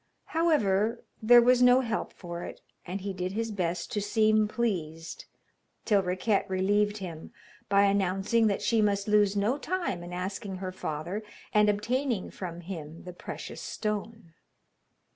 However, 0.33 1.03
there 1.21 1.43
was 1.43 1.61
no 1.61 1.81
help 1.81 2.11
for 2.11 2.41
it, 2.43 2.59
and 2.87 3.01
he 3.01 3.13
did 3.13 3.33
his 3.33 3.51
best 3.51 3.91
to 3.91 4.01
seem 4.01 4.47
pleased, 4.47 5.25
till 5.85 6.01
Riquette 6.01 6.49
relieved 6.49 6.97
him 6.97 7.31
by 7.69 7.83
announcing 7.83 8.47
that 8.47 8.63
she 8.63 8.81
must 8.81 9.07
lose 9.07 9.35
no 9.35 9.59
time 9.59 10.01
in 10.01 10.11
asking 10.11 10.55
her 10.55 10.71
father 10.71 11.21
and 11.53 11.69
obtaining 11.69 12.31
from 12.31 12.61
him 12.61 13.03
the 13.03 13.13
precious 13.13 13.61
stone. 13.61 14.33